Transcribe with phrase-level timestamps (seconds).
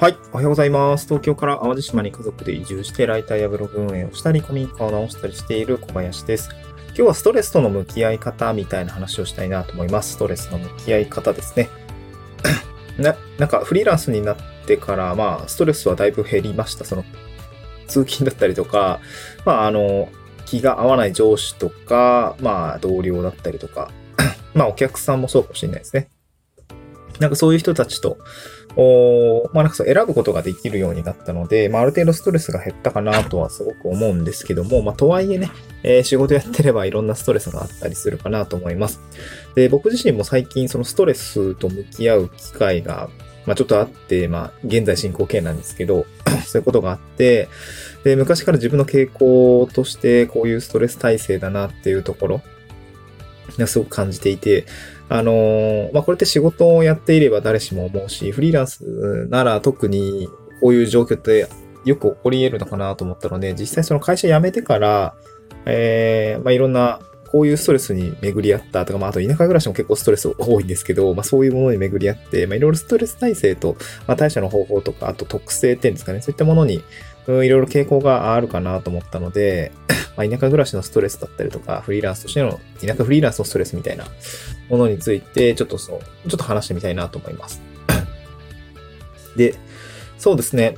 [0.00, 0.16] はい。
[0.32, 1.04] おはようございます。
[1.04, 6.48] 東京から淡路島に家族で移住して、ライターやブログ運営をしたり、コミックを直したりしている小林です。
[6.86, 10.12] 今日はストレスとの向き合い方みたいな話をしたいなと思います。
[10.12, 11.68] ストレスの向き合い方ですね。
[12.96, 16.86] な、なんかフリーランスになってから、まあ、ストレスはだいぶ減りました。
[16.86, 17.04] その、
[17.86, 19.00] 通勤だったりとか、
[19.44, 20.08] まあ、あの、
[20.46, 23.90] 気が合わない上司とか、まあ、同僚だったりとか、
[24.54, 26.08] まあ、お客さんもそうかもしれないですね。
[27.18, 28.16] なんかそういう人たちと、
[28.76, 35.50] おまあなんかそう選ぶことができるようになったので、まあある程度ストレスが減ったかなとはすごく思うんですけども、まあとはいえね、
[35.82, 39.00] えー、仕事やってればいろんなストレスがあったりするかなと思います。
[39.54, 43.10] で、僕自身も最近そのストレスと向き合う機会が、
[43.46, 46.06] まあちょっとあって、まあ現在進行形なんですけど、
[46.46, 47.48] そういうことがあって、
[48.04, 52.42] で、昔から自分の傾向としてこういうストレス耐性だなっていうところ
[53.66, 54.66] すごく感じていて、
[55.08, 60.28] あのー、まあ、これって仕事をやっていれば誰しも思うし、フリーランスなら特に
[60.60, 61.48] こういう状況って
[61.84, 65.14] よく起こり得るのかなと思ったので、実際その会社辞めてから、
[65.66, 76.82] えー、まあ、いろんなこういうストレスに巡り合ったとか、まあ、あと田舎暮らしも結構ストレス多いんですけど、まあ、そういうものに巡り合って、まあ、いろいろストレス耐性と、まあ、対処の方法とか、あと特性っていうんですかね、そういったものに、
[77.44, 79.72] いろいろ傾向があるかなと思ったので、
[80.16, 84.04] まあ、田舎暮らしのストレスだったりとか、フリーランスとしての、田舎フリーランスのストレスみたいな
[84.68, 87.60] ものについて、ちょっとそう、ちょっと話してみたいなと思います。
[89.36, 89.54] で、
[90.18, 90.76] そうですね。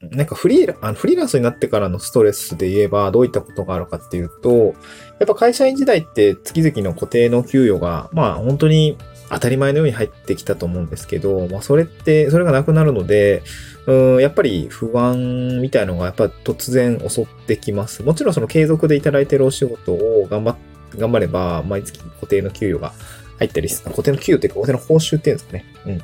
[0.00, 4.74] なんかフリーあのフリーランスになってからのストレスで言えばどういったことがあるかっていうと、
[5.18, 8.96] やっぱ会社員時代って月々の固定の給与が、まあ本当に
[9.28, 13.42] 当たり前のように入ってきたと思うんですけど、まあそれって、それがなくなるので、
[13.86, 18.04] うんやっぱり不安みたいのがやっぱ突然襲ってきます。
[18.04, 20.56] もちろんその継続でいただいてるお仕事を頑張
[20.96, 22.92] 頑張れば、毎月固定の給与が
[23.38, 25.64] 入ったりする、固定の給与っていうか、固定の報酬っていうんですかね。
[25.86, 26.02] うん。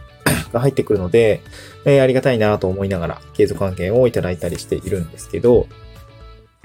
[0.55, 1.43] が入ってくるので、
[1.85, 5.67] えー、ありがたいなと思いながら、継続関係をいただいたりしているんですけど、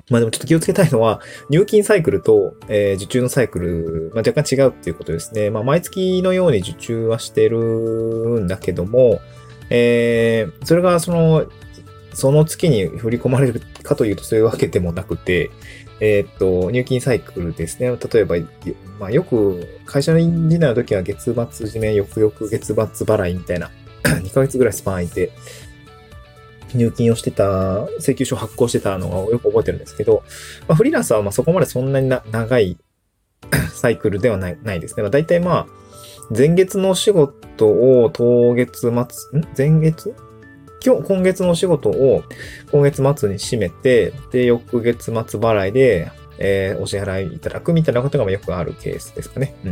[0.09, 5.49] まあでもちょっと気をつけたいのは、入金サイクルと、えー、受注のサイクル、まあ、若干違うっていうことですね。
[5.49, 7.59] まあ毎月のように受注はしてる
[8.39, 9.19] んだけども、
[9.69, 11.45] えー、それがその、
[12.13, 15.51] その月に振り込まれるかというとそういうわけでもなくて、
[16.01, 17.89] えー、っと、入金サイクルですね。
[17.89, 18.35] 例えば、
[18.99, 23.69] まあ、よく、会社員時代の時は月末締め、翌々月末払いみたいな、
[24.03, 25.31] 2ヶ月ぐらいスパン空いて、
[26.75, 30.23] 入金をしてた、請求書発行してたのをよく覚えてるんですけど、
[30.67, 32.77] まあ、フリーランスはまあそこまでそんなに長い
[33.73, 35.03] サイクルではないないですね。
[35.03, 35.67] まあ、大体まあ、
[36.35, 39.05] 前月のお仕事を当月末、ん？
[39.57, 40.13] 前月？
[40.85, 42.23] 今日、今月のお仕事を
[42.71, 49.53] 今月末に締めて、で、翌月末払いで、えー、お支払いいただくみたいなことがよくあるケースですかね。
[49.65, 49.71] うん。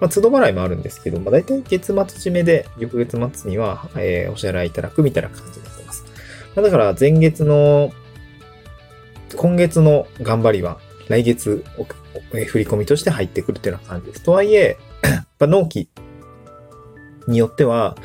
[0.00, 6.04] まあ、都度払いもあるんですけど、まあ、大体月末締めで、翌月末には、えー、お支払いいただくみたいな感じになってます。
[6.54, 7.92] まあ、だから、前月の、
[9.36, 10.78] 今月の頑張りは、
[11.08, 11.64] 来月、
[12.46, 14.22] 振り込みとして入ってくるっていうような感じです。
[14.22, 14.76] とはいえ、
[15.40, 15.88] 納期
[17.26, 17.96] によっては、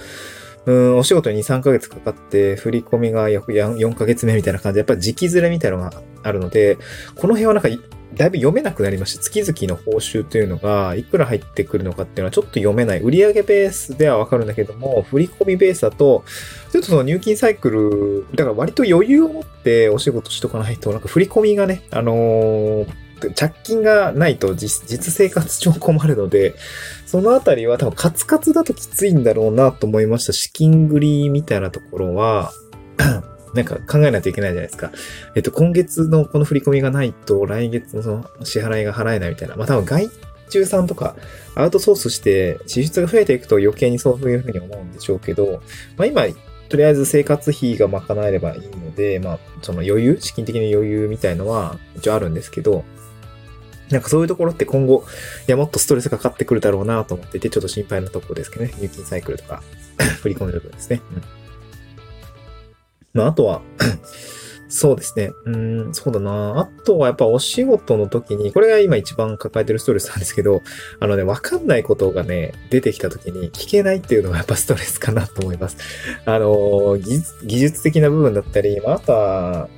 [0.65, 6.77] うん、お仕事に2、3ヶ月かかって、振り込みが約4ヶ月目みたいな感じで、やっぱり時期ずれみたいなのがあるので、
[7.15, 7.69] この辺はなんか、
[8.17, 9.23] だいぶ読めなくなりました。
[9.23, 13.01] 月々の報酬というのが、いくら入ってくるのかっていうのはちょっと読めない。
[13.01, 16.23] 売上ベースではわかるんだけども、振り込みベースだと、
[16.71, 26.55] ちょっとその入金サイクル、だから割と余裕を持ってお仕事しとかないと、なんか振り込みがね、あのー着金がないと実生活上困るので、
[27.05, 30.33] そのあたりは多分カツカツだときついんだろうなと思いました。
[30.33, 32.51] 資金繰りみたいなところは、
[33.53, 34.91] なんか考えないといけないじゃないですか。
[35.35, 39.55] えっと、今月のこの振り込みがないと来月のその支払いが払えないみたいな。
[39.55, 40.09] まあ多分外
[40.49, 41.15] 注さんとか
[41.55, 45.61] アウトソースして支出が増えていくと余計にそういうふうに思うんでしょうけど、
[45.97, 46.23] まあ今、
[46.69, 52.83] とりあえず生活費が賄えればいいので、まあその余裕、資金的な余裕みたいのは一応あるんですけど、
[53.89, 55.05] なんかそういうところって今後、
[55.47, 58.73] いや、もっとストレスかかってくるだろうなと思ってて、ちょっと心配なところですけどね。
[58.79, 59.63] 入金サイクルとか、
[60.21, 61.01] 振り込み部分ですね。
[61.15, 61.46] うん。
[63.17, 63.61] まあ、あとは
[64.69, 65.31] そうですね。
[65.45, 66.59] うん、そうだな。
[66.59, 70.61] あとはやっぱお仕事の時に、これが今一番抱えてるストレスなんですけど、
[70.99, 75.77] あのね、わかんないことがね、出てきた時に聞けないっていうのがやっぱストレスかなと思います。
[76.25, 79.69] あの、技術的な部分だったり、まあ、あとは、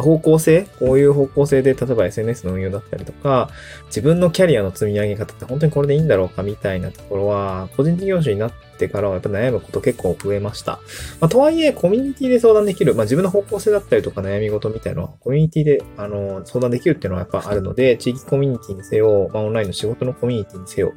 [0.00, 0.66] 方向性？
[0.78, 3.50] こういう方向性で、例えば SNS の運用だったりとか、
[3.86, 10.80] 自分のキャリアの積み上げ方って本当にこれでいいんだろうかみたいなところは、個人事業主になってからはやっぱ悩むこと結構増えました。
[11.20, 20.94] まあ、とはいえ、コミュニティで相談できる、まあ、自分の方向性だったりとか悩み事みたいなのは、コミュニティで、あの、相談できるっていうのはやっぱあるので、地域コミュニティにせよ、まあ、オンラインの仕事のコミュニティにせよ、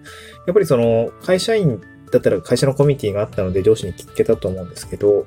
[0.48, 1.81] やっぱりその、会社員
[2.12, 5.25] だったら会社のコミュニティがあったので上司に聞けたと思うんですけど、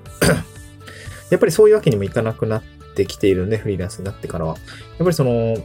[1.31, 4.55] やっぱりそういうわけにもいかなくなってきているんで、フリーランスになってからは。
[4.55, 4.59] やっ
[4.99, 5.57] ぱりその、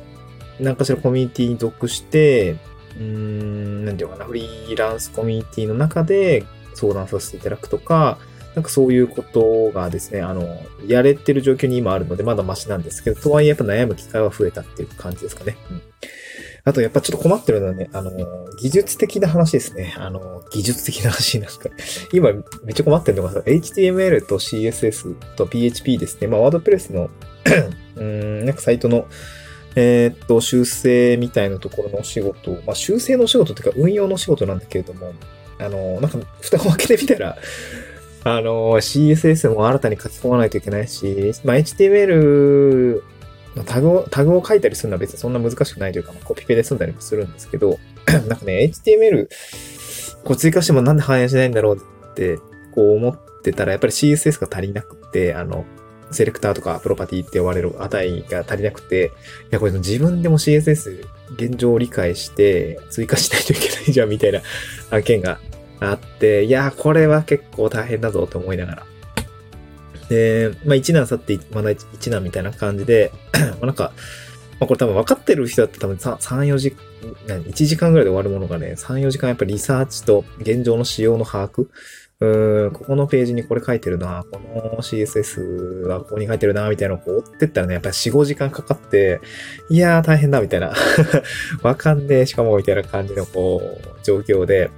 [0.60, 2.58] 何かしらコミュニティに属して、
[2.98, 6.46] うーん、なんていうかな、フリーランスコミュニティの中で
[6.76, 8.18] 相談させていただくとか、
[8.56, 15.58] なんかそういうことがですね、あの、やれてる状況に今あるので、まだマシなんですけど、とはいえやっぱ悩む機会は増えたっていう感じですかね。
[15.72, 15.82] うん。
[16.66, 18.12] あとやっぱちょっと困ってるのはね、あの、
[18.58, 19.94] 技術的な話ですね。
[19.98, 21.70] あの、技術的な話なんか、
[22.14, 26.28] 今めっちゃ困ってるのが、HTML と CSS と PHP ですね。
[26.28, 27.10] まあ、ワードプレスの
[27.98, 29.08] うん、なんかサイトの、
[29.76, 35.14] えー、っと、修正みたいなところのお仕事、まあ、修正のお仕事っていうか運用のお仕事なんだけれども、
[35.60, 37.38] あの、なんか、蓋を開けてみたら、
[38.24, 43.02] あの、CSS も新たに書き込まないといけないし、まあ、HTML
[43.74, 49.28] タグを、タグを書いたりするのは別にそんな難しくないというか、まあ、コピペで済んだりもするんですけど、 なんかね、HTML、
[50.24, 52.38] こう追加してもなんで反映しないんだろうって、
[52.76, 55.66] こう思ってたら、やっぱり CSS が足りなくて、あの、
[56.12, 59.12] セレクターとかプロパティって呼ばれる値が足りなくて、
[59.46, 64.42] いや、これ自分でも CSS 現状を理解して追加しないといけないじゃんみたいな
[64.92, 65.40] 案件が
[65.80, 68.93] あって、いや、これは結構大変だぞと思いながら。
[70.14, 73.12] で、まあ一難去ってまだ一難みたいな感じで、
[73.60, 73.92] まあなんか、
[74.60, 76.76] まあこれ多分分かってる人だったら多分3、4時、
[77.28, 81.68] 何 ?1 時間ぐらいで終わるものがね、3、4時間やっぱりリサーチと現状の仕様の把握
[82.24, 89.20] うん、ここのページにこれ書いてるな、この CSS はここに書いてるな、みたいなのをこう追ってったらね、やっぱり4、5時間かかって、
[89.70, 90.74] いやー大変だ、みたいな。
[91.64, 94.70] わかんねえ、しかも、みたいな感じのこう、状況で、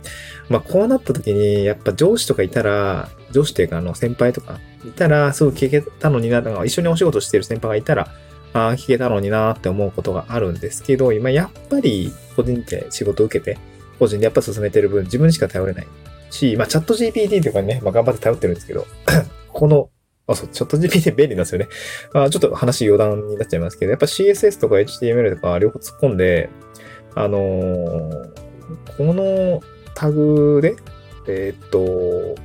[0.50, 8.10] まあこうなった時に、やっぱ上司とかいたら、上司っていうかあの先輩とかいたら、すぐ聞けたのにな、一緒にお仕事してる先輩がいたら、
[8.54, 13.58] ああ、聞けたのになって思うことがあるんですけど、今やっぱり個人で仕事を受けて、
[14.00, 15.88] 個人でやっぱ進めてる分、自分しか頼れない
[16.30, 18.88] し、まあ、チャット GPT とかにね、まあ、頑張って頼ってるんですけど、
[19.52, 19.90] この、
[20.28, 21.68] あ、そう、チャット GPT 便利なんですよね。
[22.14, 26.50] まあ、ちょっと話余談になっちゃいますけど、やっぱ CSS とか HTML とか両方突っ込んで、
[27.14, 28.30] あのー、
[28.98, 29.62] この
[29.96, 30.76] タグで、
[31.28, 32.36] えー、っと、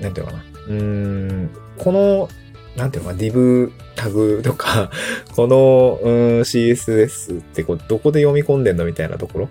[0.00, 0.44] なんていうのかな。
[0.68, 2.28] うーん、この、
[2.76, 4.90] なんていうのかな、div タグとか、
[5.34, 9.48] この、うん、CSS ってこう、どこで読み込んでんのみたいなところ？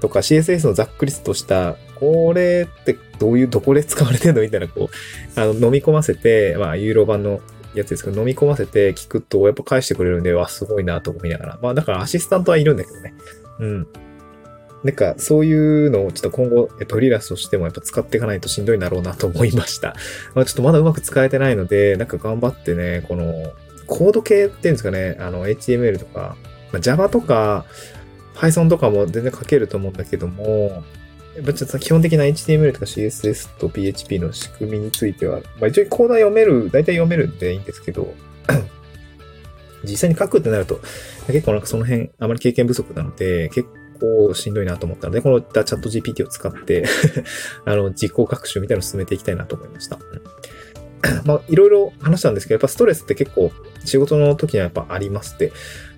[0.00, 4.90] とか CSS のざっくりとした、これってどういう、どこで使われてんのみたいな、こ
[5.36, 7.40] う、あの、飲み込ませて、まあ、ユーロ版の
[7.74, 11.58] やつですけど、飲み込ませて聞くと、やっぱ返してくれるんで、わ、すごいなと思いながら。
[11.62, 13.14] まあ、だからアシスタントはいるんだけどね。
[13.60, 13.86] うん。
[14.84, 19.94] なんか、そういうのをちょっと今後、やっぱフリーランスとしてもやっぱ使っていかないとしんどいんだろうなと思いました。
[20.34, 23.52] まあ、ちょっとまだうまく使えてないので、なんか頑張ってね、この、
[23.86, 26.36] コード系っていうんですかね、あの、HTML とか、
[26.72, 27.64] まあ、Java とか、
[28.34, 30.82] Python とかも全然書けると思うんだけども、
[31.36, 38.12] やっぱちょっと基本的な HTML とか CSS と PHP の仕組みについては、まあ一応コードは読める、大体読めるんでいいんですけど、
[39.84, 40.80] 実際に書くってなると、
[41.28, 43.68] 結構なんかその辺あまり経験不足なので、結
[44.02, 46.84] 構しんどいなと思ったので、このチャット GPT を使って
[47.64, 49.98] あの、実行学習みたいなのを進めていきたいなと思いました。
[51.26, 53.50] まあ、いろいろ話したんですけど、やっぱストレスって結構
[53.84, 55.52] 仕事の時にはやっぱありますって。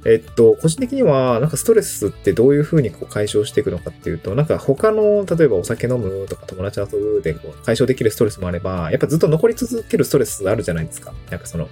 [0.06, 11.14] えっと、個人的には、なんかストレスってどういうふうにこう解消していくのかっていうと、なんか他の、例えばお酒飲むとか友達遊ぶでこう解消できるストレスもあれば、やっぱずっと残り続けるストレスあるじゃないですか。
[11.30, 11.68] なんかその、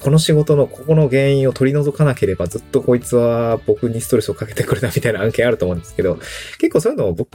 [0.00, 6.18] この仕事のここの原因を取り除かなければずっとこいつは僕にストレスをかけてくれたみたいな案件あると思うんですけど、
[6.58, 7.30] 結構そういうのを僕、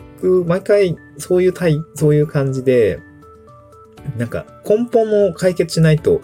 [0.45, 2.99] 毎回そういう対、そういう感じで、
[4.17, 6.21] なんか根本を解決しないと、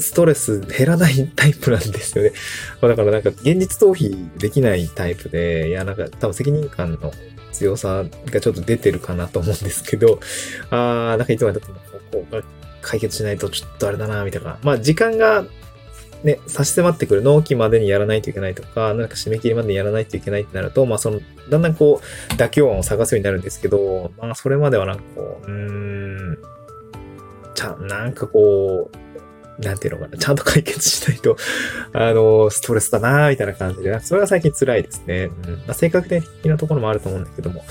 [0.00, 2.32] ストレス減らないタイプなんですよね。
[2.80, 7.12] ま、だからなんか現実逃避できないタイプで、いやなんか多分責任感の
[7.52, 10.20] 強さがちょっと出てるかなと思うんですけど、
[10.70, 11.80] あー、なんかいつまでたっても
[12.12, 12.42] ここ
[12.80, 14.58] 解決しないとちょっとあれだな、みたいな。
[14.62, 15.44] まあ時間が
[16.22, 26.07] ね、差し迫ってくる納期までにやらないといけないとか、なんか締め切りまでにやらないといけないってなると、まあその、だんだんこう、妥協案を探すようになるんですけど、まあそれまではなんかこう、うーん、
[27.54, 29.08] ちゃん、なんかこう、
[29.60, 31.36] なんていうのかな、ちゃんと解決しないと、
[31.92, 35.30] あの、ストレスだなみたいな感じで、それが最近辛いですね。
[35.46, 35.54] うん。
[35.54, 37.64] まあ、性格的なところもあると思うんだけども。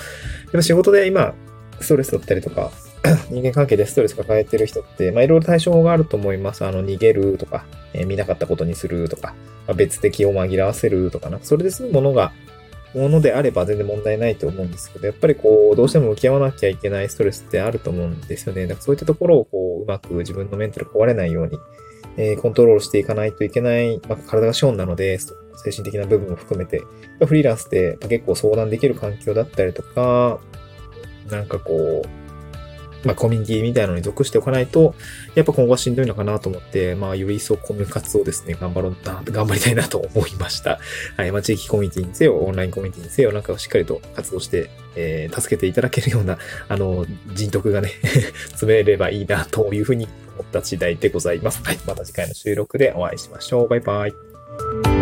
[0.51, 1.33] でも仕事で今、
[1.79, 2.71] ストレスだったりとか、
[3.29, 6.65] 人間関係でストレス抱えてる人って、まあ、いろいろ対象があると思います。
[6.65, 9.35] あの、逃げるとか、えー、見なかったことにするとか、
[9.65, 12.33] まあ、別的を紛らわせるとか、なそれで済むものが、
[12.93, 18.63] ものであれば全然問題ないと思うんですけど、やっぱりこう、どうしても向き合わなきゃいけないストレスってあると思うんですよね。
[18.63, 21.57] だからそういったところをこう、うまく自分のメンタル壊れないように、
[22.17, 26.81] えー、コントロールしていかないといけない、まあ、体が資本なので、精神的な部分も含めて、
[27.25, 30.39] フリーランスって結構相談できる環境だったりとか、
[31.29, 32.26] なんかこう、
[33.03, 34.95] まあ、コミュニティみたいなのに属しておかないと、
[35.35, 40.79] やっぱ今後はしんどいのかなと思って、まあ、より一層コミュ活をですね、頑張ろうな、頑張りたいなと思いました。
[41.15, 41.31] はい。
[41.31, 46.37] まあ、地域コミュニティにせよ、オンラインコミュニティにせよ、なんかしっかりと活動して、えー、助けていただけるような、
[46.67, 47.91] あの、人徳がね
[48.49, 51.61] 詰めればいいな、というふうに思った次第でございます。
[51.63, 51.79] はい。
[51.85, 53.67] また次回の収録でお会いしましょう。
[53.67, 54.96] バイバイ。